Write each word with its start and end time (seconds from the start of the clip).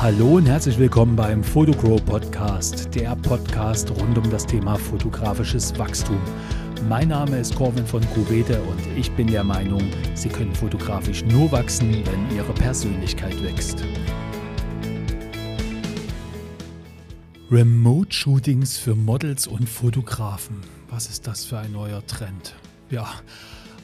Hallo 0.00 0.36
und 0.36 0.46
herzlich 0.46 0.78
willkommen 0.78 1.16
beim 1.16 1.44
Photogro 1.44 1.96
Podcast, 1.96 2.94
der 2.94 3.14
Podcast 3.16 3.90
rund 3.90 4.16
um 4.16 4.30
das 4.30 4.46
Thema 4.46 4.76
fotografisches 4.76 5.78
Wachstum. 5.78 6.20
Mein 6.88 7.08
Name 7.08 7.38
ist 7.38 7.54
Corvin 7.54 7.86
von 7.86 8.00
Cuvete 8.14 8.62
und 8.62 8.80
ich 8.96 9.10
bin 9.12 9.26
der 9.26 9.44
Meinung, 9.44 9.82
Sie 10.14 10.28
können 10.28 10.54
fotografisch 10.54 11.24
nur 11.24 11.52
wachsen, 11.52 12.02
wenn 12.06 12.36
Ihre 12.36 12.52
Persönlichkeit 12.54 13.42
wächst. 13.42 13.84
Remote-Shootings 17.50 18.78
für 18.78 18.94
Models 18.94 19.46
und 19.46 19.68
Fotografen. 19.68 20.60
Was 20.90 21.08
ist 21.08 21.26
das 21.26 21.44
für 21.44 21.58
ein 21.58 21.72
neuer 21.72 22.06
Trend? 22.06 22.54
Ja, 22.90 23.08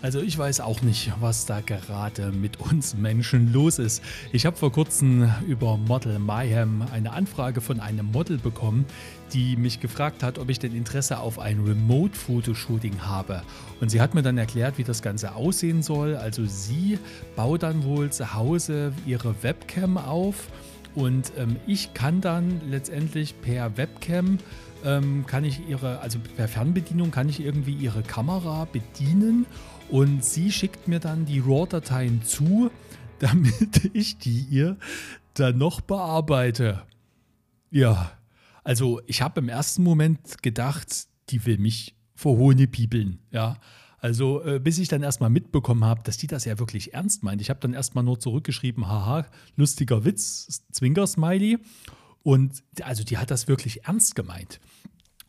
also 0.04 0.20
ich 0.20 0.36
weiß 0.36 0.60
auch 0.60 0.82
nicht, 0.82 1.12
was 1.20 1.46
da 1.46 1.62
gerade 1.62 2.30
mit 2.30 2.60
uns 2.60 2.94
Menschen 2.94 3.54
los 3.54 3.78
ist. 3.78 4.02
Ich 4.32 4.44
habe 4.44 4.54
vor 4.54 4.70
kurzem 4.70 5.32
über 5.48 5.78
Model 5.78 6.18
Mayhem 6.18 6.84
eine 6.92 7.12
Anfrage 7.12 7.62
von 7.62 7.80
einem 7.80 8.12
Model 8.12 8.36
bekommen, 8.36 8.84
die 9.32 9.56
mich 9.56 9.80
gefragt 9.80 10.22
hat, 10.22 10.38
ob 10.38 10.50
ich 10.50 10.58
denn 10.58 10.76
Interesse 10.76 11.20
auf 11.20 11.38
ein 11.38 11.58
Remote-Fotoshooting 11.64 13.00
habe. 13.00 13.40
Und 13.80 13.88
sie 13.88 14.02
hat 14.02 14.14
mir 14.14 14.20
dann 14.20 14.36
erklärt, 14.36 14.76
wie 14.76 14.84
das 14.84 15.00
Ganze 15.00 15.36
aussehen 15.36 15.82
soll. 15.82 16.16
Also 16.16 16.44
sie 16.44 16.98
baut 17.34 17.62
dann 17.62 17.82
wohl 17.84 18.10
zu 18.10 18.34
Hause 18.34 18.92
ihre 19.06 19.42
Webcam 19.42 19.96
auf 19.96 20.48
und 20.94 21.32
ähm, 21.36 21.56
ich 21.66 21.94
kann 21.94 22.20
dann 22.20 22.60
letztendlich 22.70 23.40
per 23.40 23.76
Webcam 23.76 24.38
ähm, 24.84 25.24
kann 25.26 25.44
ich 25.44 25.66
ihre, 25.68 26.00
also 26.00 26.18
per 26.36 26.46
Fernbedienung 26.46 27.10
kann 27.10 27.28
ich 27.28 27.40
irgendwie 27.40 27.72
ihre 27.72 28.02
Kamera 28.02 28.66
bedienen 28.66 29.46
und 29.88 30.24
sie 30.24 30.52
schickt 30.52 30.88
mir 30.88 31.00
dann 31.00 31.24
die 31.24 31.40
RAW-Dateien 31.40 32.22
zu, 32.22 32.70
damit 33.18 33.90
ich 33.94 34.18
die 34.18 34.40
ihr 34.50 34.76
dann 35.34 35.58
noch 35.58 35.80
bearbeite. 35.80 36.82
Ja, 37.70 38.12
also 38.62 39.00
ich 39.06 39.22
habe 39.22 39.40
im 39.40 39.48
ersten 39.48 39.82
Moment 39.82 40.42
gedacht, 40.42 41.06
die 41.30 41.44
will 41.44 41.58
mich 41.58 41.96
vor 42.14 42.36
Hohne 42.36 42.66
piepeln, 42.66 43.18
ja. 43.30 43.56
Also 44.04 44.44
äh, 44.44 44.60
bis 44.60 44.76
ich 44.76 44.88
dann 44.88 45.02
erstmal 45.02 45.30
mitbekommen 45.30 45.82
habe, 45.82 46.02
dass 46.04 46.18
die 46.18 46.26
das 46.26 46.44
ja 46.44 46.58
wirklich 46.58 46.92
ernst 46.92 47.22
meint. 47.22 47.40
Ich 47.40 47.48
habe 47.48 47.58
dann 47.60 47.72
erstmal 47.72 48.04
nur 48.04 48.20
zurückgeschrieben, 48.20 48.86
haha, 48.86 49.24
lustiger 49.56 50.04
Witz, 50.04 50.62
Zwinker-Smiley. 50.72 51.56
Und 52.22 52.62
also 52.82 53.02
die 53.02 53.16
hat 53.16 53.30
das 53.30 53.48
wirklich 53.48 53.84
ernst 53.84 54.14
gemeint. 54.14 54.60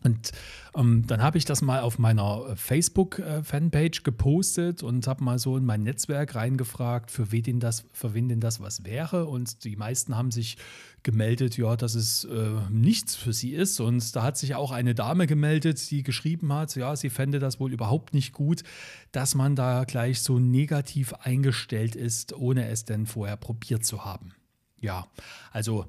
Und 0.06 0.32
ähm, 0.76 1.06
dann 1.08 1.24
habe 1.24 1.38
ich 1.38 1.46
das 1.46 1.62
mal 1.62 1.82
auf 1.82 1.98
meiner 1.98 2.46
äh, 2.50 2.56
Facebook-Fanpage 2.56 4.04
gepostet 4.04 4.84
und 4.84 5.08
habe 5.08 5.24
mal 5.24 5.40
so 5.40 5.58
in 5.58 5.66
mein 5.66 5.82
Netzwerk 5.84 6.36
reingefragt, 6.36 7.10
für 7.10 7.32
wen 7.32 7.44
denn 7.44 7.60
das, 7.60 7.86
für 7.92 8.14
wen 8.14 8.30
denn 8.30 8.40
das 8.40 8.60
was 8.60 8.86
wäre. 8.86 9.26
Und 9.26 9.64
die 9.64 9.76
meisten 9.76 10.16
haben 10.16 10.32
sich 10.32 10.58
gemeldet, 11.02 11.58
ja, 11.58 11.76
dass 11.76 11.96
es 11.96 12.24
äh, 12.26 12.50
nichts 12.70 13.16
für 13.16 13.34
sie 13.34 13.54
ist. 13.54 13.80
Und 13.80 14.16
da 14.16 14.24
hat 14.24 14.38
sich 14.38 14.56
auch 14.56 14.72
eine 14.72 14.94
Dame 14.94 15.28
gemeldet, 15.28 15.90
die 15.90 16.04
geschrieben 16.04 16.54
hat, 16.54 16.76
ja, 16.76 16.96
sie 16.96 17.10
fände 17.10 17.40
das 17.40 17.60
wohl 17.60 17.74
überhaupt 17.74 18.14
nicht 18.14 18.34
gut, 18.34 18.64
dass 19.12 19.34
man 19.34 19.56
da 19.56 19.86
gleich 19.86 20.22
so 20.22 20.40
negativ 20.40 21.14
eingestellt 21.14 21.96
ist, 21.96 22.34
ohne 22.34 22.68
es 22.68 22.86
denn 22.86 23.08
vorher 23.08 23.38
probiert 23.38 23.86
zu 23.86 24.06
haben. 24.06 24.34
Ja, 24.82 25.08
also 25.52 25.86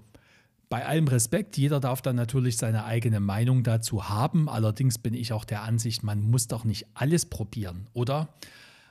bei 0.69 0.85
allem 0.85 1.07
Respekt, 1.09 1.57
jeder 1.57 1.81
darf 1.81 2.03
dann 2.03 2.17
natürlich 2.17 2.57
seine 2.57 2.85
eigene 2.85 3.21
Meinung 3.21 3.63
dazu 3.63 4.09
haben. 4.09 4.49
Allerdings 4.49 4.99
bin 4.99 5.15
ich 5.15 5.33
auch 5.33 5.45
der 5.45 5.63
Ansicht, 5.63 6.03
man 6.03 6.23
muss 6.23 6.49
doch 6.49 6.65
nicht 6.65 6.87
alles 6.95 7.27
probieren, 7.27 7.87
oder? 7.93 8.29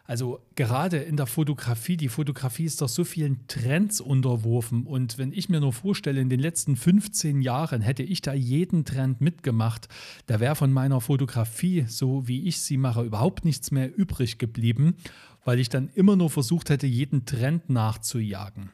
Also 0.08 0.40
gerade 0.54 0.98
in 0.98 1.18
der 1.18 1.26
Fotografie, 1.26 1.98
die 1.98 2.10
Fotografie 2.10 2.66
ist 2.66 2.82
doch 2.82 2.90
so 2.90 3.04
vielen 3.04 3.48
Trends 3.48 4.00
unterworfen. 4.00 4.86
Und 4.86 5.18
wenn 5.18 5.34
ich 5.34 5.50
mir 5.50 5.60
nur 5.60 5.74
vorstelle, 5.74 6.22
in 6.22 6.30
den 6.30 6.40
letzten 6.40 6.76
15 6.76 7.42
Jahren 7.42 7.82
hätte 7.82 8.04
ich 8.04 8.22
da 8.22 8.34
jeden 8.34 8.86
Trend 8.86 9.20
mitgemacht, 9.20 9.90
da 10.28 10.40
wäre 10.40 10.56
von 10.56 10.72
meiner 10.72 11.02
Fotografie, 11.02 11.86
so 11.88 12.28
wie 12.28 12.48
ich 12.48 12.62
sie 12.62 12.78
mache, 12.78 13.02
überhaupt 13.02 13.46
nichts 13.46 13.72
mehr 13.72 13.98
übrig 13.98 14.38
geblieben, 14.38 14.96
weil 15.44 15.60
ich 15.60 15.70
dann 15.70 15.90
immer 15.96 16.16
nur 16.16 16.30
versucht 16.30 16.70
hätte, 16.70 16.86
jeden 16.86 17.26
Trend 17.26 17.70
nachzujagen. 17.72 18.70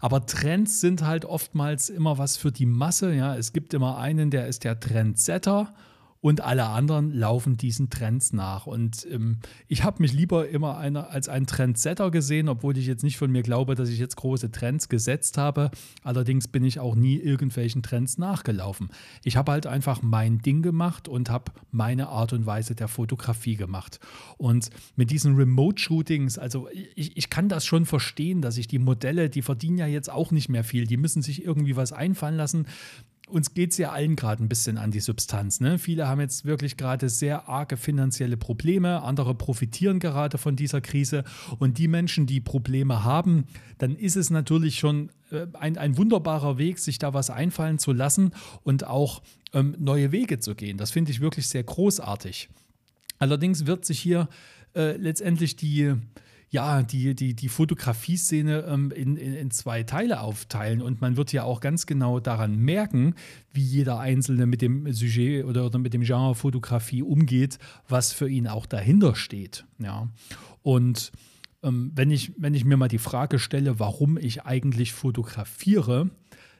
Aber 0.00 0.26
Trends 0.26 0.80
sind 0.80 1.02
halt 1.02 1.24
oftmals 1.24 1.88
immer 1.88 2.18
was 2.18 2.36
für 2.36 2.52
die 2.52 2.66
Masse. 2.66 3.12
Ja, 3.14 3.36
es 3.36 3.52
gibt 3.52 3.74
immer 3.74 3.98
einen, 3.98 4.30
der 4.30 4.46
ist 4.46 4.64
der 4.64 4.78
Trendsetter 4.80 5.72
und 6.20 6.40
alle 6.40 6.66
anderen 6.66 7.12
laufen 7.12 7.56
diesen 7.56 7.90
Trends 7.90 8.32
nach. 8.32 8.66
Und 8.66 9.06
ähm, 9.10 9.38
ich 9.68 9.84
habe 9.84 10.02
mich 10.02 10.12
lieber 10.12 10.48
immer 10.48 10.78
eine, 10.78 11.08
als 11.08 11.28
ein 11.28 11.46
Trendsetter 11.46 12.10
gesehen, 12.10 12.48
obwohl 12.48 12.76
ich 12.78 12.86
jetzt 12.86 13.04
nicht 13.04 13.16
von 13.16 13.30
mir 13.30 13.42
glaube, 13.42 13.74
dass 13.74 13.88
ich 13.88 13.98
jetzt 13.98 14.16
große 14.16 14.50
Trends 14.50 14.88
gesetzt 14.88 15.38
habe. 15.38 15.70
Allerdings 16.02 16.48
bin 16.48 16.64
ich 16.64 16.80
auch 16.80 16.94
nie 16.94 17.16
irgendwelchen 17.16 17.82
Trends 17.82 18.18
nachgelaufen. 18.18 18.88
Ich 19.24 19.36
habe 19.36 19.52
halt 19.52 19.66
einfach 19.66 20.02
mein 20.02 20.38
Ding 20.38 20.62
gemacht 20.62 21.08
und 21.08 21.30
habe 21.30 21.52
meine 21.70 22.08
Art 22.08 22.32
und 22.32 22.46
Weise 22.46 22.74
der 22.74 22.88
Fotografie 22.88 23.56
gemacht. 23.56 24.00
Und 24.36 24.70
mit 24.96 25.10
diesen 25.10 25.36
Remote-Shootings, 25.36 26.38
also 26.38 26.68
ich, 26.94 27.16
ich 27.16 27.30
kann 27.30 27.48
das 27.48 27.64
schon 27.64 27.86
verstehen, 27.86 28.42
dass 28.42 28.56
ich 28.56 28.66
die 28.66 28.78
Modelle, 28.78 29.30
die 29.30 29.42
verdienen 29.42 29.78
ja 29.78 29.86
jetzt 29.86 30.10
auch 30.10 30.30
nicht 30.30 30.48
mehr 30.48 30.64
viel, 30.64 30.86
die 30.86 30.96
müssen 30.96 31.22
sich 31.22 31.44
irgendwie 31.44 31.76
was 31.76 31.92
einfallen 31.92 32.36
lassen 32.36 32.66
uns 33.26 33.54
geht 33.54 33.72
es 33.72 33.78
ja 33.78 33.90
allen 33.90 34.14
gerade 34.14 34.42
ein 34.42 34.48
bisschen 34.48 34.78
an 34.78 34.92
die 34.92 35.00
Substanz. 35.00 35.60
Ne? 35.60 35.78
Viele 35.78 36.06
haben 36.06 36.20
jetzt 36.20 36.44
wirklich 36.44 36.76
gerade 36.76 37.08
sehr 37.08 37.48
arge 37.48 37.76
finanzielle 37.76 38.36
Probleme, 38.36 39.02
andere 39.02 39.34
profitieren 39.34 39.98
gerade 39.98 40.38
von 40.38 40.54
dieser 40.54 40.80
Krise. 40.80 41.24
Und 41.58 41.78
die 41.78 41.88
Menschen, 41.88 42.26
die 42.26 42.40
Probleme 42.40 43.02
haben, 43.02 43.46
dann 43.78 43.96
ist 43.96 44.16
es 44.16 44.30
natürlich 44.30 44.78
schon 44.78 45.10
äh, 45.32 45.46
ein, 45.54 45.76
ein 45.76 45.96
wunderbarer 45.96 46.56
Weg, 46.58 46.78
sich 46.78 46.98
da 46.98 47.14
was 47.14 47.30
einfallen 47.30 47.78
zu 47.78 47.92
lassen 47.92 48.30
und 48.62 48.86
auch 48.86 49.22
ähm, 49.52 49.74
neue 49.78 50.12
Wege 50.12 50.38
zu 50.38 50.54
gehen. 50.54 50.76
Das 50.76 50.92
finde 50.92 51.10
ich 51.10 51.20
wirklich 51.20 51.48
sehr 51.48 51.64
großartig. 51.64 52.48
Allerdings 53.18 53.66
wird 53.66 53.84
sich 53.84 53.98
hier 53.98 54.28
äh, 54.74 54.96
letztendlich 54.96 55.56
die 55.56 55.94
ja, 56.56 56.82
die, 56.82 57.14
die, 57.14 57.34
die 57.34 57.50
Fotografie-Szene 57.50 58.64
ähm, 58.66 58.90
in, 58.90 59.18
in, 59.18 59.34
in, 59.34 59.50
zwei 59.50 59.82
Teile 59.82 60.22
aufteilen. 60.22 60.80
Und 60.80 61.02
man 61.02 61.18
wird 61.18 61.30
ja 61.30 61.44
auch 61.44 61.60
ganz 61.60 61.84
genau 61.84 62.18
daran 62.18 62.56
merken, 62.56 63.14
wie 63.52 63.60
jeder 63.62 63.98
Einzelne 64.00 64.46
mit 64.46 64.62
dem 64.62 64.90
Sujet 64.90 65.44
oder, 65.44 65.66
oder 65.66 65.78
mit 65.78 65.92
dem 65.92 66.00
Genre 66.00 66.34
Fotografie 66.34 67.02
umgeht, 67.02 67.58
was 67.90 68.14
für 68.14 68.26
ihn 68.26 68.46
auch 68.48 68.64
dahinter 68.64 69.16
steht. 69.16 69.66
Ja. 69.78 70.08
Und 70.62 71.12
ähm, 71.62 71.92
wenn, 71.94 72.10
ich, 72.10 72.32
wenn 72.38 72.54
ich 72.54 72.64
mir 72.64 72.78
mal 72.78 72.88
die 72.88 72.96
Frage 72.96 73.38
stelle, 73.38 73.78
warum 73.78 74.16
ich 74.16 74.46
eigentlich 74.46 74.94
fotografiere, 74.94 76.08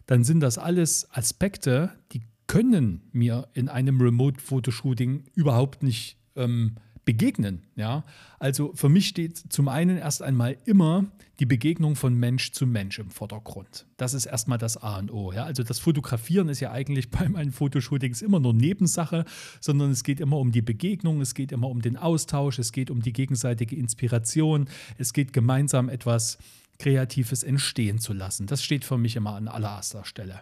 dann 0.05 0.25
sind 0.25 0.41
das 0.41 0.59
alles 0.59 1.09
Aspekte, 1.11 1.89
die 2.13 2.21
können 2.49 3.09
mir 3.13 3.49
in 3.55 3.71
einem 3.71 3.99
Remote-Fotoshooting 3.99 5.25
überhaupt 5.35 5.83
nicht 5.83 6.19
ähm, 6.37 6.75
begegnen. 7.07 7.63
Ja? 7.77 8.05
Also 8.39 8.73
für 8.75 8.91
mich 8.91 9.09
steht 9.09 9.39
zum 9.51 9.69
einen 9.69 9.97
erst 9.97 10.23
einmal 10.23 10.59
immer 10.67 11.07
die 11.39 11.47
Begegnung 11.47 11.97
von 11.97 12.15
Mensch 12.15 12.53
zu 12.53 12.67
Mensch 12.67 12.99
im 12.99 13.11
Vordergrund. 13.11 13.87
Das 13.97 14.13
ist 14.13 14.27
erstmal 14.27 14.59
das 14.59 14.77
A 14.77 14.99
und 14.99 15.11
O. 15.11 15.33
Ja? 15.33 15.45
Also 15.45 15.63
das 15.63 15.79
Fotografieren 15.79 16.51
ist 16.51 16.61
ja 16.61 16.73
eigentlich 16.73 17.11
bei 17.11 17.27
meinen 17.29 17.53
Fotoshootings 17.53 18.21
immer 18.21 18.41
nur 18.41 18.53
Nebensache, 18.53 19.25
sondern 19.61 19.93
es 19.93 20.03
geht 20.03 20.21
immer 20.21 20.39
um 20.39 20.53
die 20.53 20.63
Begegnung, 20.63 21.23
es 21.23 21.33
geht 21.33 21.53
immer 21.53 21.71
um 21.71 21.81
den 21.81 21.97
Austausch, 21.97 22.59
es 22.59 22.73
geht 22.73 22.91
um 22.91 23.01
die 23.01 23.13
gegenseitige 23.13 23.77
Inspiration, 23.77 24.69
es 24.99 25.15
geht 25.15 25.33
gemeinsam 25.33 25.89
etwas 25.89 26.39
Kreatives 26.79 27.43
entstehen 27.43 27.99
zu 27.99 28.13
lassen. 28.13 28.47
Das 28.47 28.63
steht 28.63 28.85
für 28.85 28.99
mich 28.99 29.17
immer 29.17 29.35
an 29.35 29.49
allererster 29.49 30.05
Stelle. 30.05 30.41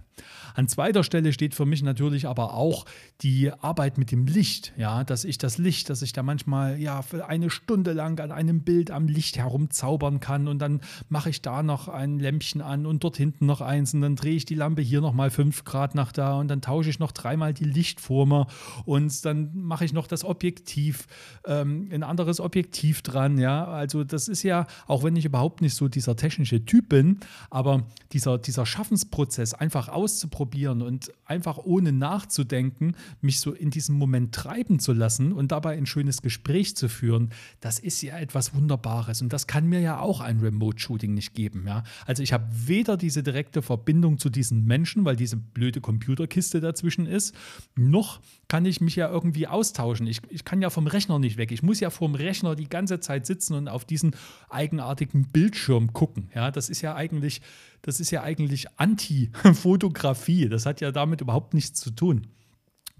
An 0.54 0.68
zweiter 0.68 1.04
Stelle 1.04 1.32
steht 1.32 1.54
für 1.54 1.66
mich 1.66 1.82
natürlich 1.82 2.26
aber 2.26 2.54
auch 2.54 2.84
die 3.20 3.52
Arbeit 3.52 3.98
mit 3.98 4.10
dem 4.10 4.26
Licht. 4.26 4.72
Ja, 4.76 5.04
dass 5.04 5.24
ich 5.24 5.38
das 5.38 5.58
Licht, 5.58 5.90
dass 5.90 6.02
ich 6.02 6.12
da 6.12 6.22
manchmal 6.22 6.78
ja 6.78 7.02
für 7.02 7.26
eine 7.28 7.50
Stunde 7.50 7.92
lang 7.92 8.20
an 8.20 8.32
einem 8.32 8.62
Bild 8.62 8.90
am 8.90 9.08
Licht 9.08 9.36
herumzaubern 9.36 10.20
kann 10.20 10.48
und 10.48 10.58
dann 10.58 10.80
mache 11.08 11.30
ich 11.30 11.42
da 11.42 11.62
noch 11.62 11.88
ein 11.88 12.18
Lämpchen 12.18 12.60
an 12.60 12.86
und 12.86 13.04
dort 13.04 13.16
hinten 13.16 13.46
noch 13.46 13.60
eins 13.60 13.94
und 13.94 14.00
dann 14.00 14.16
drehe 14.16 14.34
ich 14.34 14.44
die 14.44 14.54
Lampe 14.54 14.82
hier 14.82 15.00
nochmal 15.00 15.30
fünf 15.30 15.64
Grad 15.64 15.94
nach 15.94 16.12
da 16.12 16.38
und 16.38 16.48
dann 16.48 16.60
tausche 16.60 16.90
ich 16.90 16.98
noch 16.98 17.12
dreimal 17.12 17.54
die 17.54 17.64
Lichtformer 17.64 18.46
und 18.84 19.24
dann 19.24 19.50
mache 19.54 19.84
ich 19.84 19.92
noch 19.92 20.06
das 20.06 20.24
Objektiv, 20.24 21.06
ähm, 21.46 21.88
ein 21.92 22.02
anderes 22.02 22.40
Objektiv 22.40 23.02
dran. 23.02 23.38
Ja, 23.38 23.66
also 23.66 24.04
das 24.04 24.28
ist 24.28 24.42
ja, 24.42 24.66
auch 24.86 25.02
wenn 25.02 25.16
ich 25.16 25.24
überhaupt 25.24 25.60
nicht 25.60 25.74
so 25.74 25.88
dieser 25.88 26.16
technische 26.24 26.64
Typ 26.64 26.88
bin, 26.88 27.20
aber 27.50 27.86
dieser, 28.12 28.38
dieser 28.38 28.64
Schaffensprozess 28.64 29.52
einfach 29.52 29.88
auszuprobieren 29.88 30.80
und 30.80 31.12
einfach 31.26 31.58
ohne 31.58 31.92
nachzudenken, 31.92 32.96
mich 33.20 33.40
so 33.40 33.52
in 33.52 33.68
diesem 33.68 33.96
Moment 33.96 34.34
treiben 34.34 34.78
zu 34.78 34.94
lassen 34.94 35.32
und 35.32 35.52
dabei 35.52 35.76
ein 35.76 35.84
schönes 35.84 36.22
Gespräch 36.22 36.76
zu 36.76 36.88
führen, 36.88 37.30
das 37.60 37.78
ist 37.78 38.00
ja 38.00 38.16
etwas 38.16 38.54
Wunderbares 38.54 39.20
und 39.20 39.34
das 39.34 39.46
kann 39.46 39.68
mir 39.68 39.80
ja 39.80 40.00
auch 40.00 40.22
ein 40.22 40.40
Remote-Shooting 40.40 41.12
nicht 41.12 41.34
geben. 41.34 41.64
Ja? 41.66 41.84
Also 42.06 42.22
ich 42.22 42.32
habe 42.32 42.46
weder 42.50 42.96
diese 42.96 43.22
direkte 43.22 43.60
Verbindung 43.60 44.18
zu 44.18 44.30
diesen 44.30 44.64
Menschen, 44.64 45.04
weil 45.04 45.16
diese 45.16 45.36
blöde 45.36 45.82
Computerkiste 45.82 46.60
dazwischen 46.62 47.06
ist, 47.06 47.34
noch 47.76 48.20
kann 48.48 48.64
ich 48.66 48.80
mich 48.80 48.96
ja 48.96 49.10
irgendwie 49.10 49.46
austauschen. 49.46 50.06
Ich, 50.06 50.20
ich 50.30 50.44
kann 50.44 50.62
ja 50.62 50.70
vom 50.70 50.86
Rechner 50.86 51.18
nicht 51.18 51.36
weg. 51.36 51.50
Ich 51.50 51.62
muss 51.62 51.80
ja 51.80 51.90
vom 51.90 52.14
Rechner 52.14 52.54
die 52.54 52.68
ganze 52.68 53.00
Zeit 53.00 53.26
sitzen 53.26 53.54
und 53.54 53.68
auf 53.68 53.84
diesen 53.84 54.14
eigenartigen 54.48 55.26
Bildschirm 55.28 55.92
gucken. 55.92 56.13
Ja, 56.34 56.50
das 56.50 56.68
ist 56.68 56.82
ja 56.82 56.94
eigentlich, 56.94 57.42
das 57.82 58.00
ist 58.00 58.10
ja 58.10 58.22
eigentlich 58.22 58.66
Anti-Fotografie. 58.76 60.48
Das 60.48 60.66
hat 60.66 60.80
ja 60.80 60.90
damit 60.92 61.20
überhaupt 61.20 61.54
nichts 61.54 61.80
zu 61.80 61.90
tun. 61.90 62.26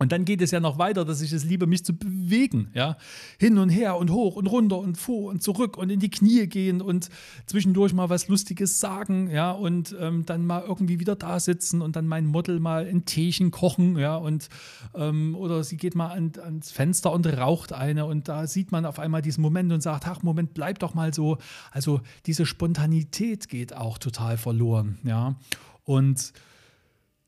Und 0.05 0.12
dann 0.12 0.27
geht 0.27 0.43
es 0.43 0.51
ja 0.51 0.61
noch 0.61 0.77
weiter, 0.77 1.06
dass 1.06 1.23
ich 1.23 1.33
es 1.33 1.45
liebe, 1.45 1.67
mich 1.67 1.83
zu 1.83 1.97
bewegen, 1.97 2.69
ja, 2.75 2.99
hin 3.39 3.56
und 3.56 3.71
her 3.71 3.97
und 3.97 4.11
hoch 4.11 4.37
und 4.37 4.47
runter 4.49 4.77
und 4.77 4.99
vor 4.99 5.31
und 5.31 5.43
zurück 5.43 5.79
und 5.79 5.89
in 5.89 5.99
die 5.99 6.11
Knie 6.11 6.47
gehen 6.47 6.83
und 6.83 7.09
zwischendurch 7.47 7.95
mal 7.95 8.11
was 8.11 8.29
Lustiges 8.29 8.81
sagen, 8.81 9.31
ja, 9.31 9.51
und 9.51 9.97
ähm, 9.99 10.27
dann 10.27 10.45
mal 10.45 10.62
irgendwie 10.69 11.01
wieder 11.01 11.17
da 11.17 11.41
sitzen 11.41 11.81
und 11.81 11.97
dann 11.97 12.06
mein 12.06 12.27
Model 12.27 12.61
mal 12.61 12.87
ein 12.87 13.06
Teechen 13.06 13.51
kochen, 13.51 13.97
ja, 13.97 14.15
und 14.15 14.51
ähm, 14.95 15.35
oder 15.37 15.65
sie 15.65 15.79
geht 15.79 15.95
mal 15.95 16.09
an, 16.09 16.33
ans 16.45 16.71
Fenster 16.71 17.11
und 17.11 17.27
raucht 17.27 17.73
eine 17.73 18.05
und 18.05 18.29
da 18.29 18.47
sieht 18.47 18.73
man 18.73 18.85
auf 18.85 18.99
einmal 18.99 19.23
diesen 19.23 19.41
Moment 19.41 19.73
und 19.73 19.81
sagt, 19.81 20.06
ach 20.06 20.23
Moment, 20.23 20.53
bleib 20.53 20.81
doch 20.81 20.93
mal 20.93 21.15
so. 21.15 21.39
Also 21.71 22.03
diese 22.27 22.45
Spontanität 22.45 23.49
geht 23.49 23.75
auch 23.75 23.97
total 23.97 24.37
verloren, 24.37 24.99
ja, 25.03 25.37
und 25.85 26.35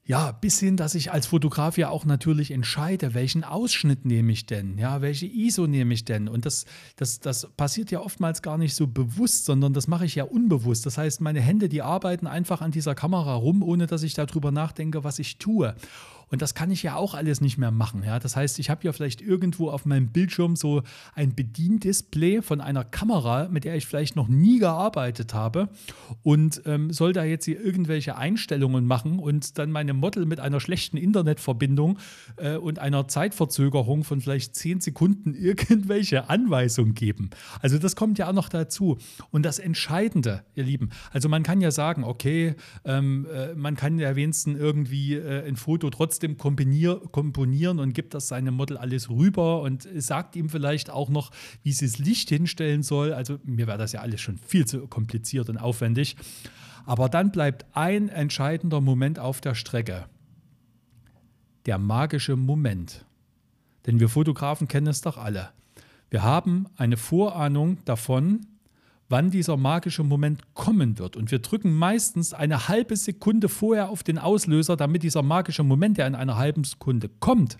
ja, 0.06 0.30
bis 0.30 0.60
hin, 0.60 0.76
dass 0.76 0.94
ich 0.94 1.10
als 1.10 1.26
Fotograf 1.26 1.76
ja 1.76 1.88
auch 1.88 2.04
natürlich 2.04 2.52
entscheide, 2.52 3.12
welchen 3.12 3.42
Ausschnitt 3.42 4.04
nehme 4.04 4.30
ich 4.30 4.46
denn, 4.46 4.78
ja, 4.78 5.00
welche 5.02 5.26
ISO 5.26 5.66
nehme 5.66 5.92
ich 5.94 6.04
denn. 6.04 6.28
Und 6.28 6.46
das, 6.46 6.64
das, 6.94 7.18
das 7.18 7.48
passiert 7.56 7.90
ja 7.90 8.00
oftmals 8.00 8.40
gar 8.40 8.56
nicht 8.56 8.76
so 8.76 8.86
bewusst, 8.86 9.46
sondern 9.46 9.72
das 9.72 9.88
mache 9.88 10.04
ich 10.04 10.14
ja 10.14 10.22
unbewusst. 10.22 10.86
Das 10.86 10.96
heißt, 10.96 11.20
meine 11.20 11.40
Hände, 11.40 11.68
die 11.68 11.82
arbeiten 11.82 12.28
einfach 12.28 12.60
an 12.60 12.70
dieser 12.70 12.94
Kamera 12.94 13.34
rum, 13.34 13.64
ohne 13.64 13.88
dass 13.88 14.04
ich 14.04 14.14
darüber 14.14 14.52
nachdenke, 14.52 15.02
was 15.02 15.18
ich 15.18 15.38
tue. 15.38 15.74
Und 16.28 16.42
das 16.42 16.54
kann 16.54 16.72
ich 16.72 16.82
ja 16.82 16.96
auch 16.96 17.14
alles 17.14 17.40
nicht 17.40 17.56
mehr 17.56 17.70
machen. 17.70 18.02
Ja? 18.02 18.18
Das 18.18 18.34
heißt, 18.34 18.58
ich 18.58 18.68
habe 18.68 18.82
ja 18.82 18.92
vielleicht 18.92 19.20
irgendwo 19.20 19.70
auf 19.70 19.84
meinem 19.84 20.08
Bildschirm 20.08 20.56
so 20.56 20.82
ein 21.14 21.36
Bediendisplay 21.36 22.42
von 22.42 22.60
einer 22.60 22.84
Kamera, 22.84 23.48
mit 23.48 23.62
der 23.64 23.76
ich 23.76 23.86
vielleicht 23.86 24.16
noch 24.16 24.26
nie 24.26 24.58
gearbeitet 24.58 25.34
habe 25.34 25.68
und 26.24 26.62
ähm, 26.66 26.92
soll 26.92 27.12
da 27.12 27.22
jetzt 27.22 27.44
hier 27.44 27.64
irgendwelche 27.64 28.16
Einstellungen 28.16 28.86
machen 28.86 29.20
und 29.20 29.56
dann 29.58 29.70
meine 29.70 29.94
Model 29.94 30.26
mit 30.26 30.40
einer 30.40 30.58
schlechten 30.58 30.96
Internetverbindung 30.96 31.98
äh, 32.38 32.56
und 32.56 32.80
einer 32.80 33.06
Zeitverzögerung 33.06 34.02
von 34.02 34.20
vielleicht 34.20 34.56
zehn 34.56 34.80
Sekunden 34.80 35.34
irgendwelche 35.36 36.28
Anweisungen 36.28 36.94
geben. 36.94 37.30
Also 37.60 37.78
das 37.78 37.94
kommt 37.94 38.18
ja 38.18 38.28
auch 38.28 38.32
noch 38.32 38.48
dazu. 38.48 38.98
Und 39.30 39.44
das 39.44 39.60
Entscheidende, 39.60 40.42
ihr 40.56 40.64
Lieben, 40.64 40.90
also 41.12 41.28
man 41.28 41.44
kann 41.44 41.60
ja 41.60 41.70
sagen, 41.70 42.02
okay, 42.02 42.56
ähm, 42.84 43.28
äh, 43.32 43.54
man 43.54 43.76
kann 43.76 44.00
ja 44.00 44.16
wenigstens 44.16 44.58
irgendwie 44.58 45.14
äh, 45.14 45.46
ein 45.46 45.54
Foto 45.54 45.88
trotzdem 45.90 46.15
trotzdem 46.16 46.38
komponieren 46.38 47.78
und 47.78 47.92
gibt 47.92 48.14
das 48.14 48.28
seinem 48.28 48.54
Model 48.54 48.78
alles 48.78 49.10
rüber 49.10 49.60
und 49.60 49.86
sagt 49.96 50.34
ihm 50.34 50.48
vielleicht 50.48 50.88
auch 50.88 51.10
noch, 51.10 51.30
wie 51.62 51.72
sie 51.72 51.86
das 51.86 51.98
Licht 51.98 52.30
hinstellen 52.30 52.82
soll. 52.82 53.12
Also 53.12 53.38
mir 53.44 53.66
wäre 53.66 53.76
das 53.76 53.92
ja 53.92 54.00
alles 54.00 54.20
schon 54.20 54.38
viel 54.38 54.66
zu 54.66 54.86
kompliziert 54.86 55.50
und 55.50 55.58
aufwendig. 55.58 56.16
Aber 56.86 57.08
dann 57.08 57.32
bleibt 57.32 57.66
ein 57.72 58.08
entscheidender 58.08 58.80
Moment 58.80 59.18
auf 59.18 59.40
der 59.40 59.54
Strecke. 59.54 60.06
Der 61.66 61.78
magische 61.78 62.36
Moment. 62.36 63.04
Denn 63.86 64.00
wir 64.00 64.08
Fotografen 64.08 64.68
kennen 64.68 64.86
es 64.86 65.02
doch 65.02 65.18
alle. 65.18 65.50
Wir 66.08 66.22
haben 66.22 66.66
eine 66.76 66.96
Vorahnung 66.96 67.78
davon, 67.84 68.46
wann 69.08 69.30
dieser 69.30 69.56
magische 69.56 70.02
Moment 70.02 70.54
kommen 70.54 70.98
wird. 70.98 71.16
Und 71.16 71.30
wir 71.30 71.38
drücken 71.38 71.74
meistens 71.74 72.34
eine 72.34 72.68
halbe 72.68 72.96
Sekunde 72.96 73.48
vorher 73.48 73.88
auf 73.88 74.02
den 74.02 74.18
Auslöser, 74.18 74.76
damit 74.76 75.02
dieser 75.02 75.22
magische 75.22 75.62
Moment, 75.62 75.98
der 75.98 76.06
in 76.06 76.14
einer 76.14 76.36
halben 76.36 76.64
Sekunde 76.64 77.08
kommt, 77.20 77.56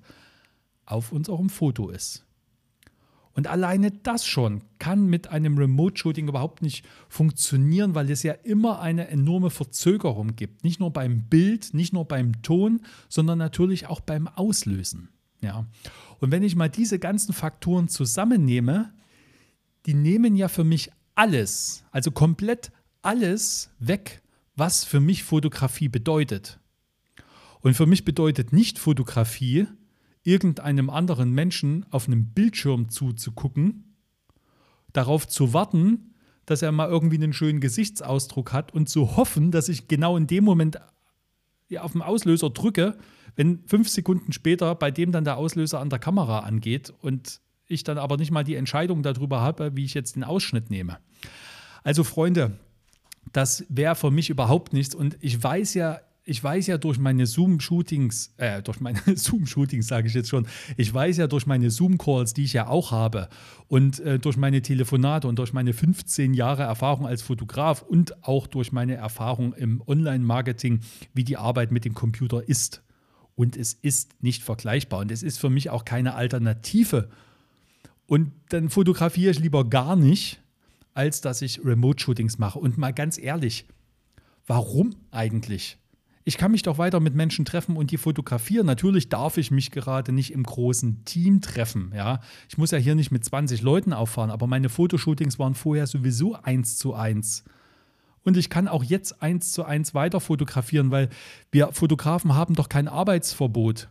auf 0.85 1.13
unserem 1.13 1.49
Foto 1.49 1.91
ist. 1.91 2.25
Und 3.37 3.49
alleine 3.49 3.91
das 3.91 4.25
schon 4.25 4.63
kann 4.79 5.09
mit 5.09 5.29
einem 5.29 5.59
Remote-Shooting 5.59 6.27
überhaupt 6.27 6.63
nicht 6.63 6.87
funktionieren, 7.11 7.95
weil 7.95 8.11
es 8.11 8.23
ja 8.23 8.33
immer 8.33 8.81
eine 8.81 9.09
enorme 9.09 9.51
Verzögerung 9.51 10.37
gibt. 10.37 10.65
Nicht 10.65 10.81
nur 10.81 10.91
beim 10.91 11.25
Bild, 11.25 11.75
nicht 11.75 11.93
nur 11.93 12.07
beim 12.07 12.41
Ton, 12.41 12.81
sondern 13.11 13.37
natürlich 13.37 13.89
auch 13.89 14.01
beim 14.01 14.27
Auslösen. 14.27 15.11
Ja. 15.43 15.67
Und 16.19 16.31
wenn 16.31 16.43
ich 16.43 16.57
mal 16.57 16.71
diese 16.71 16.99
ganzen 16.99 17.35
Faktoren 17.35 17.89
zusammennehme, 17.89 18.95
die 19.85 19.93
nehmen 19.93 20.35
ja 20.35 20.49
für 20.49 20.65
mich 20.65 20.91
alles, 21.17 21.85
also 21.91 22.13
komplett 22.13 22.71
alles 23.03 23.71
weg, 23.81 24.23
was 24.55 24.85
für 24.85 25.01
mich 25.01 25.25
Fotografie 25.25 25.89
bedeutet. 25.89 26.61
Und 27.61 27.75
für 27.75 27.87
mich 27.87 28.05
bedeutet 28.05 28.53
nicht 28.53 28.79
Fotografie, 28.79 29.67
irgendeinem 30.23 30.91
anderen 30.91 31.33
Menschen 31.33 31.87
auf 31.91 32.07
einem 32.07 32.27
Bildschirm 32.33 32.89
zuzugucken, 32.89 33.97
darauf 34.93 35.27
zu 35.27 35.53
warten, 35.53 36.15
dass 36.47 36.63
er 36.63 36.73
mal 36.73 36.89
irgendwie 36.89 37.17
einen 37.17 37.33
schönen 37.33 37.61
Gesichtsausdruck 37.61 38.53
hat 38.53 38.73
und 38.73 38.89
zu 38.89 39.17
hoffen, 39.17 39.51
dass 39.51 39.69
ich 39.69 39.89
genau 39.89 40.17
in 40.17 40.27
dem 40.27 40.45
Moment 40.45 40.79
auf 41.79 41.93
den 41.93 42.03
Auslöser 42.03 42.51
drücke, 42.51 42.97
wenn 43.35 43.65
fünf 43.67 43.89
Sekunden 43.89 44.33
später 44.33 44.75
bei 44.75 44.91
dem 44.91 45.13
dann 45.13 45.25
der 45.25 45.37
Auslöser 45.37 45.81
an 45.81 45.91
der 45.91 45.99
Kamera 45.99 46.41
angeht 46.41 46.93
und 47.01 47.41
ich 47.69 47.85
dann 47.85 47.99
aber 47.99 48.17
nicht 48.17 48.31
mal 48.31 48.45
die 48.45 48.55
Entscheidung 48.55 49.03
darüber 49.03 49.41
habe, 49.41 49.77
wie 49.77 49.85
ich 49.85 49.95
jetzt 49.95 50.17
den 50.17 50.25
Ausschnitt 50.25 50.71
nehme. 50.71 50.99
Also 51.83 52.05
Freunde, 52.05 52.59
das 53.33 53.65
wäre 53.69 53.95
für 53.95 54.11
mich 54.11 54.31
überhaupt 54.31 54.73
nichts 54.73 54.95
und 54.95 55.17
ich 55.21 55.43
weiß 55.43 55.75
ja, 55.75 56.01
ich 56.29 56.43
weiß 56.43 56.67
ja 56.67 56.77
durch 56.77 56.99
meine 56.99 57.25
Zoom-Shootings, 57.25 58.35
äh, 58.37 58.61
durch 58.61 58.81
meine 58.81 59.01
Zoom-Shootings 59.15 59.87
sage 59.87 60.09
ich 60.09 60.15
jetzt 60.15 60.29
schon, 60.29 60.47
ich 60.77 60.93
weiß 60.93 61.19
ja 61.19 61.29
durch 61.29 61.47
meine 61.47 61.71
Zoom-Calls, 61.71 62.35
die 62.35 62.45
ich 62.45 62.53
ja 62.53 62.67
auch 62.67 62.91
habe 62.91 63.29
und 63.69 64.01
äh, 64.01 64.19
durch 64.19 64.37
meine 64.37 64.61
Telefonate 64.61 65.29
und 65.29 65.39
durch 65.39 65.53
meine 65.53 65.73
15 65.73 66.35
Jahre 66.35 66.65
Erfahrung 66.65 67.07
als 67.07 67.23
Fotograf 67.23 67.83
und 67.83 68.25
auch 68.25 68.49
durch 68.49 68.73
meine 68.73 68.97
Erfahrung 68.97 69.55
im 69.55 69.81
Online-Marketing, 69.87 70.81
wie 71.15 71.25
die 71.25 71.37
Arbeit 71.37 71.71
mit 71.71 71.85
dem 71.85 71.95
Computer 71.95 72.47
ist. 72.47 72.83
Und 73.37 73.57
es 73.57 73.75
ist 73.75 74.21
nicht 74.23 74.43
vergleichbar 74.43 75.01
und 75.01 75.13
es 75.13 75.23
ist 75.23 75.39
für 75.39 75.51
mich 75.51 75.71
auch 75.71 75.85
keine 75.85 76.15
Alternative 76.15 77.09
und 78.07 78.33
dann 78.49 78.71
fotografiere 78.71 79.33
ich 79.33 79.39
lieber 79.39 79.65
gar 79.69 79.97
nicht, 79.97 80.41
als 80.95 81.21
dass 81.21 81.43
ich 81.43 81.65
Remote-Shootings 81.65 82.39
mache. 82.39 82.59
Und 82.59 82.79
mal 82.79 82.93
ganz 82.93 83.19
ehrlich, 83.19 83.67
warum 84.47 84.95
eigentlich? 85.11 85.79
Ich 86.29 86.39
kann 86.39 86.51
mich 86.51 86.63
doch 86.63 86.79
weiter 86.79 86.99
mit 86.99 87.15
Menschen 87.15 87.45
treffen 87.45 87.77
und 87.77 87.93
die 87.93 87.99
fotografieren. 87.99 88.67
Natürlich 88.67 89.09
darf 89.09 89.37
ich 89.37 89.53
mich 89.53 89.71
gerade 89.71 90.11
nicht 90.11 90.33
im 90.33 90.43
großen 90.43 91.05
Team 91.05 91.41
treffen. 91.41 91.93
Ja? 91.95 92.21
Ich 92.49 92.59
muss 92.59 92.73
ja 92.73 92.79
hier 92.79 92.97
nicht 92.97 93.13
mit 93.13 93.25
20 93.25 93.63
Leuten 93.63 93.93
auffahren, 93.93 94.31
aber 94.31 94.49
meine 94.49 94.69
Fotoshootings 94.69 95.39
waren 95.39 95.55
vorher 95.55 95.87
sowieso 95.87 96.35
eins 96.35 96.79
zu 96.79 96.95
eins. 96.95 97.45
Und 98.25 98.37
ich 98.37 98.51
kann 98.51 98.67
auch 98.67 98.83
jetzt 98.83 99.23
eins 99.23 99.53
zu 99.53 99.65
eins 99.65 99.95
weiter 99.95 100.19
fotografieren, 100.19 100.91
weil 100.91 101.11
wir 101.53 101.69
Fotografen 101.73 102.35
haben 102.35 102.57
doch 102.57 102.69
kein 102.69 102.89
Arbeitsverbot. 102.89 103.89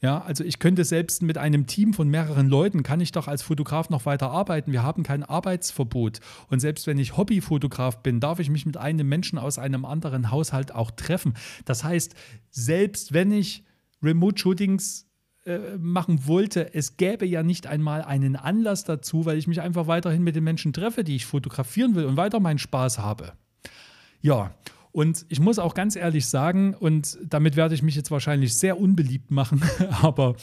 Ja, 0.00 0.20
also 0.20 0.44
ich 0.44 0.58
könnte 0.58 0.84
selbst 0.84 1.22
mit 1.22 1.38
einem 1.38 1.66
Team 1.66 1.94
von 1.94 2.08
mehreren 2.08 2.48
Leuten, 2.48 2.82
kann 2.82 3.00
ich 3.00 3.12
doch 3.12 3.26
als 3.26 3.42
Fotograf 3.42 3.88
noch 3.88 4.04
weiter 4.04 4.30
arbeiten. 4.30 4.72
Wir 4.72 4.82
haben 4.82 5.02
kein 5.02 5.22
Arbeitsverbot. 5.22 6.20
Und 6.50 6.60
selbst 6.60 6.86
wenn 6.86 6.98
ich 6.98 7.16
Hobbyfotograf 7.16 8.02
bin, 8.02 8.20
darf 8.20 8.38
ich 8.38 8.50
mich 8.50 8.66
mit 8.66 8.76
einem 8.76 9.08
Menschen 9.08 9.38
aus 9.38 9.58
einem 9.58 9.84
anderen 9.84 10.30
Haushalt 10.30 10.74
auch 10.74 10.90
treffen. 10.90 11.34
Das 11.64 11.84
heißt, 11.84 12.14
selbst 12.50 13.14
wenn 13.14 13.32
ich 13.32 13.64
Remote-Shootings 14.02 15.06
äh, 15.46 15.76
machen 15.78 16.26
wollte, 16.26 16.74
es 16.74 16.96
gäbe 16.96 17.26
ja 17.26 17.42
nicht 17.42 17.66
einmal 17.66 18.02
einen 18.02 18.36
Anlass 18.36 18.84
dazu, 18.84 19.24
weil 19.24 19.38
ich 19.38 19.46
mich 19.46 19.60
einfach 19.60 19.86
weiterhin 19.86 20.22
mit 20.22 20.36
den 20.36 20.44
Menschen 20.44 20.72
treffe, 20.72 21.04
die 21.04 21.16
ich 21.16 21.26
fotografieren 21.26 21.94
will 21.94 22.04
und 22.04 22.16
weiter 22.16 22.40
meinen 22.40 22.58
Spaß 22.58 22.98
habe. 22.98 23.32
Ja, 24.20 24.54
und 24.94 25.26
ich 25.28 25.40
muss 25.40 25.58
auch 25.58 25.74
ganz 25.74 25.96
ehrlich 25.96 26.24
sagen, 26.26 26.72
und 26.72 27.18
damit 27.28 27.56
werde 27.56 27.74
ich 27.74 27.82
mich 27.82 27.96
jetzt 27.96 28.12
wahrscheinlich 28.12 28.54
sehr 28.54 28.78
unbeliebt 28.78 29.32
machen, 29.32 29.60
aber 30.02 30.36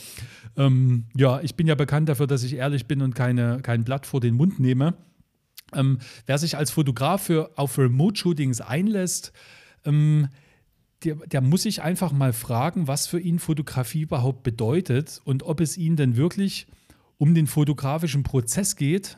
ähm, 0.58 1.06
ja, 1.16 1.40
ich 1.40 1.54
bin 1.54 1.66
ja 1.66 1.74
bekannt 1.74 2.10
dafür, 2.10 2.26
dass 2.26 2.42
ich 2.42 2.56
ehrlich 2.56 2.84
bin 2.84 3.00
und 3.00 3.14
keine, 3.14 3.60
kein 3.62 3.82
Blatt 3.82 4.04
vor 4.04 4.20
den 4.20 4.34
Mund 4.34 4.60
nehme. 4.60 4.92
Ähm, 5.72 6.00
wer 6.26 6.36
sich 6.36 6.58
als 6.58 6.70
Fotograf 6.70 7.22
für, 7.22 7.50
auf 7.56 7.78
Remote-Shootings 7.78 8.60
einlässt, 8.60 9.32
ähm, 9.86 10.28
der, 11.02 11.14
der, 11.14 11.40
muss 11.40 11.62
sich 11.62 11.80
einfach 11.80 12.12
mal 12.12 12.34
fragen, 12.34 12.86
was 12.86 13.06
für 13.06 13.18
ihn 13.18 13.38
Fotografie 13.38 14.02
überhaupt 14.02 14.42
bedeutet 14.42 15.22
und 15.24 15.44
ob 15.44 15.60
es 15.60 15.78
ihn 15.78 15.96
denn 15.96 16.18
wirklich 16.18 16.66
um 17.16 17.34
den 17.34 17.46
fotografischen 17.46 18.22
Prozess 18.22 18.76
geht 18.76 19.16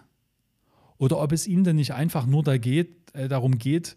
oder 0.97 1.19
ob 1.19 1.33
es 1.33 1.49
ihnen 1.49 1.65
denn 1.65 1.75
nicht 1.75 1.93
einfach 1.93 2.25
nur 2.25 2.45
da 2.45 2.57
geht, 2.57 3.13
äh, 3.15 3.27
darum 3.27 3.59
geht, 3.59 3.97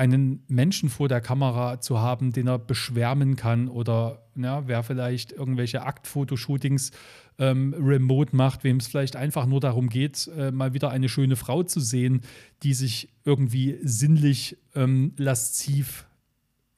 einen 0.00 0.42
Menschen 0.48 0.88
vor 0.88 1.08
der 1.08 1.20
Kamera 1.20 1.78
zu 1.78 1.98
haben, 2.00 2.32
den 2.32 2.46
er 2.46 2.58
beschwärmen 2.58 3.36
kann 3.36 3.68
oder 3.68 4.22
ja, 4.34 4.66
wer 4.66 4.82
vielleicht 4.82 5.30
irgendwelche 5.30 5.82
Aktfotoshootings 5.82 6.92
ähm, 7.38 7.74
remote 7.78 8.34
macht, 8.34 8.64
wem 8.64 8.78
es 8.78 8.86
vielleicht 8.86 9.14
einfach 9.14 9.44
nur 9.44 9.60
darum 9.60 9.90
geht, 9.90 10.26
äh, 10.34 10.52
mal 10.52 10.72
wieder 10.72 10.90
eine 10.90 11.10
schöne 11.10 11.36
Frau 11.36 11.64
zu 11.64 11.80
sehen, 11.80 12.22
die 12.62 12.72
sich 12.72 13.10
irgendwie 13.26 13.78
sinnlich 13.82 14.56
ähm, 14.74 15.12
lasziv 15.18 16.06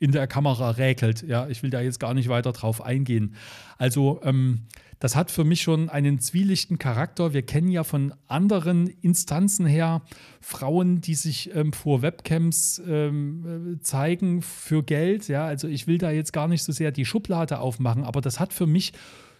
in 0.02 0.10
der 0.10 0.26
Kamera 0.26 0.70
räkelt. 0.70 1.22
Ja, 1.22 1.46
ich 1.46 1.62
will 1.62 1.70
da 1.70 1.80
jetzt 1.80 2.00
gar 2.00 2.12
nicht 2.12 2.28
weiter 2.28 2.50
drauf 2.50 2.84
eingehen. 2.84 3.36
Also, 3.78 4.20
ähm, 4.24 4.62
das 4.98 5.14
hat 5.14 5.30
für 5.30 5.44
mich 5.44 5.62
schon 5.62 5.88
einen 5.88 6.18
zwielichten 6.18 6.78
Charakter. 6.78 7.32
Wir 7.32 7.42
kennen 7.42 7.68
ja 7.68 7.84
von 7.84 8.12
anderen 8.26 8.88
Instanzen 8.88 9.64
her 9.64 10.02
Frauen, 10.40 11.00
die 11.00 11.14
sich 11.14 11.54
ähm, 11.54 11.72
vor 11.72 12.02
Webcams 12.02 12.82
ähm, 12.84 13.76
äh, 13.76 13.80
zeigen 13.80 14.42
für 14.42 14.82
Geld. 14.82 15.28
Ja, 15.28 15.44
also 15.44 15.68
ich 15.68 15.86
will 15.86 15.98
da 15.98 16.10
jetzt 16.10 16.32
gar 16.32 16.48
nicht 16.48 16.64
so 16.64 16.72
sehr 16.72 16.90
die 16.90 17.04
Schublade 17.04 17.60
aufmachen, 17.60 18.02
aber 18.02 18.20
das 18.20 18.40
hat 18.40 18.52
für 18.52 18.66
mich 18.66 18.92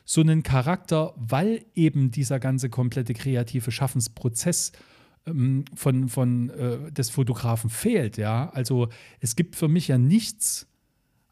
so 0.04 0.20
einen 0.20 0.44
Charakter, 0.44 1.12
weil 1.16 1.64
eben 1.74 2.12
dieser 2.12 2.38
ganze 2.38 2.68
komplette 2.68 3.14
kreative 3.14 3.72
Schaffensprozess 3.72 4.72
ähm, 5.26 5.64
von, 5.74 6.08
von 6.08 6.50
äh, 6.50 6.92
des 6.92 7.10
Fotografen 7.10 7.70
fehlt. 7.70 8.16
Ja? 8.16 8.50
Also 8.50 8.88
es 9.20 9.36
gibt 9.36 9.56
für 9.56 9.68
mich 9.68 9.88
ja 9.88 9.98
nichts, 9.98 10.66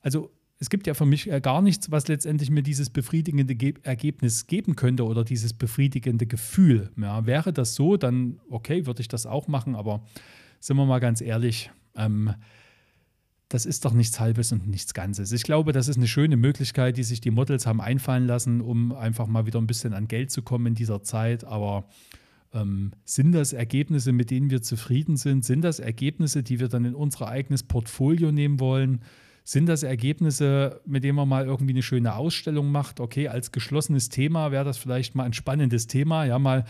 also 0.00 0.30
es 0.58 0.68
gibt 0.68 0.86
ja 0.86 0.92
für 0.94 1.06
mich 1.06 1.30
gar 1.42 1.62
nichts, 1.62 1.90
was 1.90 2.06
letztendlich 2.08 2.50
mir 2.50 2.62
dieses 2.62 2.90
befriedigende 2.90 3.54
Ge 3.54 3.74
Ergebnis 3.82 4.46
geben 4.46 4.76
könnte 4.76 5.06
oder 5.06 5.24
dieses 5.24 5.54
befriedigende 5.54 6.26
Gefühl. 6.26 6.90
Ja, 6.98 7.24
wäre 7.24 7.52
das 7.52 7.74
so, 7.74 7.96
dann 7.96 8.38
okay, 8.50 8.84
würde 8.84 9.00
ich 9.00 9.08
das 9.08 9.24
auch 9.24 9.48
machen, 9.48 9.74
aber 9.74 10.04
sind 10.60 10.76
wir 10.76 10.84
mal 10.84 10.98
ganz 11.00 11.22
ehrlich, 11.22 11.70
ähm, 11.96 12.34
das 13.50 13.66
ist 13.66 13.84
doch 13.84 13.92
nichts 13.92 14.20
Halbes 14.20 14.52
und 14.52 14.68
nichts 14.68 14.94
Ganzes. 14.94 15.32
Ich 15.32 15.42
glaube, 15.42 15.72
das 15.72 15.88
ist 15.88 15.96
eine 15.96 16.06
schöne 16.06 16.36
Möglichkeit, 16.36 16.96
die 16.96 17.02
sich 17.02 17.20
die 17.20 17.32
Models 17.32 17.66
haben 17.66 17.80
einfallen 17.80 18.26
lassen, 18.26 18.60
um 18.60 18.92
einfach 18.92 19.26
mal 19.26 19.44
wieder 19.44 19.60
ein 19.60 19.66
bisschen 19.66 19.92
an 19.92 20.06
Geld 20.06 20.30
zu 20.30 20.42
kommen 20.42 20.66
in 20.66 20.74
dieser 20.74 21.02
Zeit. 21.02 21.42
Aber 21.42 21.84
ähm, 22.52 22.92
sind 23.04 23.32
das 23.32 23.52
Ergebnisse, 23.52 24.12
mit 24.12 24.30
denen 24.30 24.50
wir 24.50 24.62
zufrieden 24.62 25.16
sind? 25.16 25.44
Sind 25.44 25.62
das 25.62 25.78
Ergebnisse, 25.78 26.42
die 26.42 26.60
wir 26.60 26.68
dann 26.68 26.84
in 26.84 26.94
unser 26.94 27.28
eigenes 27.28 27.62
Portfolio 27.62 28.32
nehmen 28.32 28.60
wollen? 28.60 29.02
Sind 29.44 29.66
das 29.66 29.82
Ergebnisse, 29.82 30.80
mit 30.86 31.02
denen 31.02 31.16
man 31.16 31.28
mal 31.28 31.44
irgendwie 31.44 31.72
eine 31.72 31.82
schöne 31.82 32.14
Ausstellung 32.14 32.70
macht? 32.70 33.00
Okay, 33.00 33.28
als 33.28 33.52
geschlossenes 33.52 34.08
Thema 34.08 34.52
wäre 34.52 34.64
das 34.64 34.78
vielleicht 34.78 35.14
mal 35.14 35.24
ein 35.24 35.32
spannendes 35.32 35.86
Thema. 35.86 36.24
Ja, 36.24 36.38
mal 36.38 36.64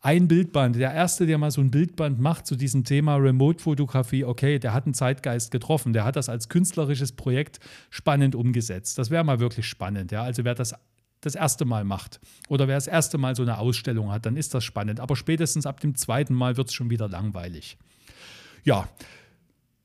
ein 0.00 0.28
Bildband. 0.28 0.76
Der 0.76 0.92
erste, 0.92 1.26
der 1.26 1.38
mal 1.38 1.50
so 1.50 1.60
ein 1.60 1.70
Bildband 1.70 2.20
macht 2.20 2.46
zu 2.46 2.54
diesem 2.54 2.84
Thema 2.84 3.16
Remote-Fotografie, 3.16 4.24
okay, 4.24 4.58
der 4.58 4.72
hat 4.72 4.84
einen 4.84 4.94
Zeitgeist 4.94 5.50
getroffen. 5.50 5.92
Der 5.92 6.04
hat 6.04 6.16
das 6.16 6.28
als 6.28 6.48
künstlerisches 6.48 7.12
Projekt 7.12 7.58
spannend 7.90 8.34
umgesetzt. 8.34 8.98
Das 8.98 9.10
wäre 9.10 9.24
mal 9.24 9.40
wirklich 9.40 9.66
spannend. 9.66 10.12
Ja, 10.12 10.22
also 10.22 10.44
wer 10.44 10.54
das 10.54 10.74
das 11.20 11.34
erste 11.34 11.64
Mal 11.64 11.84
macht 11.84 12.20
oder 12.48 12.68
wer 12.68 12.76
das 12.76 12.86
erste 12.86 13.18
Mal 13.18 13.34
so 13.34 13.42
eine 13.42 13.58
Ausstellung 13.58 14.10
hat, 14.10 14.26
dann 14.26 14.36
ist 14.36 14.54
das 14.54 14.64
spannend. 14.64 15.00
Aber 15.00 15.16
spätestens 15.16 15.66
ab 15.66 15.80
dem 15.80 15.94
zweiten 15.94 16.34
Mal 16.34 16.56
wird 16.56 16.68
es 16.68 16.74
schon 16.74 16.90
wieder 16.90 17.08
langweilig. 17.08 17.78
Ja, 18.64 18.88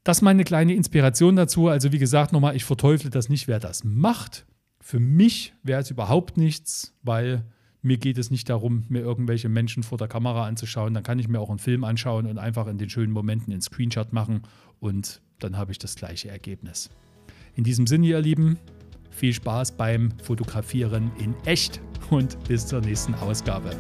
das 0.04 0.18
ist 0.18 0.22
meine 0.22 0.44
kleine 0.44 0.74
Inspiration 0.74 1.36
dazu. 1.36 1.68
Also 1.70 1.92
wie 1.92 2.00
gesagt, 2.00 2.34
nochmal, 2.34 2.56
ich 2.56 2.66
verteufle 2.66 3.10
das 3.10 3.30
nicht, 3.30 3.48
wer 3.48 3.60
das 3.60 3.84
macht. 3.84 4.46
Für 4.80 5.00
mich 5.00 5.54
wäre 5.64 5.82
es 5.82 5.90
überhaupt 5.90 6.38
nichts, 6.38 6.94
weil 7.04 7.46
mir 7.82 7.98
geht 7.98 8.18
es 8.18 8.32
nicht 8.32 8.50
darum, 8.50 8.86
mir 8.90 9.00
irgendwelche 9.00 9.50
Menschen 9.50 9.84
vor 9.84 9.98
der 9.98 10.08
Kamera 10.08 10.46
anzuschauen. 10.46 10.94
Dann 10.94 11.04
kann 11.04 11.20
ich 11.20 11.28
mir 11.28 11.40
auch 11.40 11.50
einen 11.50 11.60
Film 11.60 11.84
anschauen 11.84 12.28
und 12.28 12.38
einfach 12.38 12.68
in 12.68 12.78
den 12.78 12.90
schönen 12.90 13.12
Momenten 13.12 13.52
einen 13.52 13.62
Screenshot 13.62 14.14
machen 14.14 14.42
und 14.80 15.22
dann 15.40 15.58
habe 15.58 15.72
ich 15.72 15.80
das 15.80 15.96
gleiche 15.96 16.30
Ergebnis. 16.30 16.90
In 17.56 17.64
diesem 17.64 17.88
Sinne, 17.88 18.08
ihr 18.08 18.22
Lieben, 18.22 18.58
viel 19.14 19.34
Spaß 19.34 19.74
beim 19.74 20.10
Fotografieren 20.24 21.12
in 21.20 21.34
echt 21.46 21.82
und 22.10 22.38
bis 22.48 22.68
zur 22.68 22.82
nächsten 22.82 23.14
Ausgabe. 23.16 23.72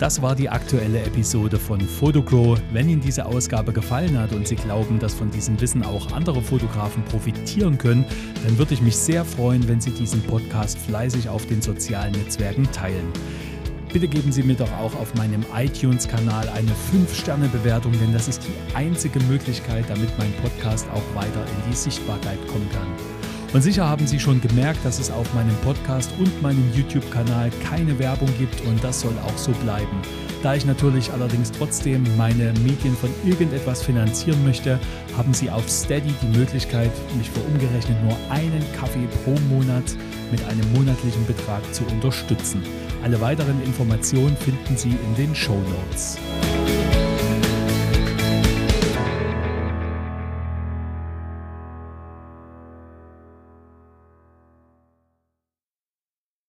Das 0.00 0.22
war 0.22 0.34
die 0.34 0.48
aktuelle 0.48 1.02
Episode 1.02 1.58
von 1.58 1.78
Photogro. 1.78 2.56
Wenn 2.72 2.88
Ihnen 2.88 3.02
diese 3.02 3.26
Ausgabe 3.26 3.70
gefallen 3.70 4.18
hat 4.18 4.32
und 4.32 4.48
Sie 4.48 4.56
glauben, 4.56 4.98
dass 4.98 5.12
von 5.12 5.30
diesem 5.30 5.60
Wissen 5.60 5.82
auch 5.82 6.12
andere 6.12 6.40
Fotografen 6.40 7.04
profitieren 7.04 7.76
können, 7.76 8.06
dann 8.42 8.56
würde 8.56 8.72
ich 8.72 8.80
mich 8.80 8.96
sehr 8.96 9.26
freuen, 9.26 9.68
wenn 9.68 9.78
Sie 9.78 9.90
diesen 9.90 10.22
Podcast 10.22 10.78
fleißig 10.78 11.28
auf 11.28 11.44
den 11.44 11.60
sozialen 11.60 12.12
Netzwerken 12.12 12.66
teilen. 12.72 13.12
Bitte 13.92 14.08
geben 14.08 14.32
Sie 14.32 14.42
mir 14.42 14.54
doch 14.54 14.72
auch 14.78 14.94
auf 14.94 15.14
meinem 15.16 15.44
iTunes-Kanal 15.54 16.48
eine 16.48 16.70
5-Sterne-Bewertung, 16.70 17.92
denn 18.00 18.14
das 18.14 18.26
ist 18.26 18.42
die 18.44 18.74
einzige 18.74 19.20
Möglichkeit, 19.24 19.84
damit 19.88 20.08
mein 20.16 20.32
Podcast 20.42 20.88
auch 20.94 21.14
weiter 21.14 21.44
in 21.44 21.70
die 21.70 21.76
Sichtbarkeit 21.76 22.38
kommen 22.46 22.70
kann. 22.72 23.19
Und 23.52 23.62
sicher 23.62 23.88
haben 23.88 24.06
Sie 24.06 24.20
schon 24.20 24.40
gemerkt, 24.40 24.84
dass 24.84 25.00
es 25.00 25.10
auf 25.10 25.32
meinem 25.34 25.56
Podcast 25.64 26.12
und 26.18 26.40
meinem 26.40 26.72
YouTube-Kanal 26.74 27.50
keine 27.68 27.98
Werbung 27.98 28.28
gibt 28.38 28.60
und 28.66 28.82
das 28.84 29.00
soll 29.00 29.14
auch 29.26 29.36
so 29.36 29.50
bleiben. 29.64 30.00
Da 30.42 30.54
ich 30.54 30.64
natürlich 30.64 31.12
allerdings 31.12 31.50
trotzdem 31.50 32.04
meine 32.16 32.52
Medien 32.64 32.96
von 32.96 33.10
irgendetwas 33.24 33.82
finanzieren 33.82 34.42
möchte, 34.44 34.78
haben 35.16 35.34
Sie 35.34 35.50
auf 35.50 35.68
Steady 35.68 36.14
die 36.22 36.38
Möglichkeit, 36.38 36.92
mich 37.18 37.28
für 37.28 37.40
umgerechnet 37.40 38.02
nur 38.04 38.16
einen 38.30 38.64
Kaffee 38.78 39.08
pro 39.24 39.32
Monat 39.54 39.84
mit 40.30 40.42
einem 40.44 40.72
monatlichen 40.72 41.26
Betrag 41.26 41.62
zu 41.74 41.84
unterstützen. 41.86 42.62
Alle 43.02 43.20
weiteren 43.20 43.60
Informationen 43.64 44.36
finden 44.36 44.76
Sie 44.76 44.90
in 44.90 45.14
den 45.16 45.34
Show 45.34 45.58
Notes. 45.58 46.18